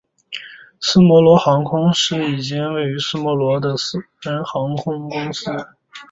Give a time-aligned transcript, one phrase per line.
[0.79, 5.45] 科摩罗航空是一间位于科摩罗的私人航空公司。